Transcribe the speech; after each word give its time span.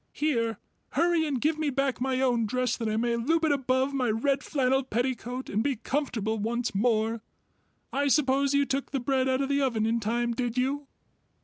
"Here, 0.13 0.57
hurry 0.93 1.27
and 1.27 1.39
give 1.39 1.59
me 1.59 1.69
back 1.69 2.01
my 2.01 2.21
own 2.21 2.47
dress 2.47 2.75
that 2.75 2.89
I 2.89 2.97
may 2.97 3.15
loop 3.15 3.45
it 3.45 3.51
above 3.51 3.93
my 3.93 4.09
red 4.09 4.41
flannel 4.43 4.81
petticoat 4.83 5.47
and 5.47 5.61
be 5.63 5.75
comfortable 5.75 6.39
once 6.39 6.73
more. 6.73 7.21
I 7.93 8.07
suppose 8.07 8.55
you 8.55 8.65
took 8.65 8.89
the 8.89 8.99
bread 8.99 9.29
out 9.29 9.41
of 9.41 9.49
the 9.49 9.61
oven 9.61 9.85
in 9.85 9.99
time 9.99 10.33
did 10.33 10.57
you?" 10.57 10.87